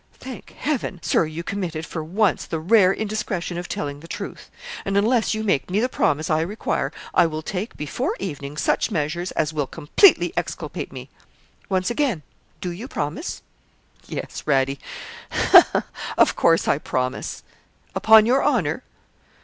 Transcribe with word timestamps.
Thank 0.19 0.53
Heaven! 0.57 0.99
Sir, 1.03 1.27
you 1.27 1.43
committed 1.43 1.85
for 1.85 2.03
once 2.03 2.47
the 2.47 2.59
rare 2.59 2.91
indiscretion 2.91 3.59
of 3.59 3.69
telling 3.69 3.99
the 3.99 4.07
truth; 4.07 4.49
and 4.83 4.97
unless 4.97 5.35
you 5.35 5.43
make 5.43 5.69
me 5.69 5.79
the 5.79 5.87
promise 5.87 6.27
I 6.27 6.41
require, 6.41 6.91
I 7.13 7.27
will 7.27 7.43
take, 7.43 7.77
before 7.77 8.15
evening, 8.19 8.57
such 8.57 8.89
measures 8.89 9.29
as 9.33 9.53
will 9.53 9.67
completely 9.67 10.33
exculpate 10.35 10.91
me. 10.91 11.11
Once 11.69 11.91
again, 11.91 12.23
do 12.61 12.71
you 12.71 12.87
promise?' 12.87 13.43
'Yes, 14.07 14.41
Radie; 14.47 14.79
ha, 15.29 15.67
ha! 15.71 15.83
of 16.17 16.35
course 16.35 16.67
I 16.67 16.79
promise.' 16.79 17.43
'Upon 17.93 18.25
your 18.25 18.43
honour?' 18.43 18.81